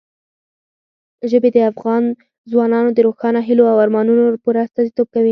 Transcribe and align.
ژبې 1.31 1.49
د 1.53 1.57
افغان 1.71 2.03
ځوانانو 2.51 2.89
د 2.93 2.99
روښانه 3.07 3.39
هیلو 3.47 3.63
او 3.71 3.77
ارمانونو 3.83 4.23
پوره 4.43 4.59
استازیتوب 4.63 5.07
کوي. 5.15 5.29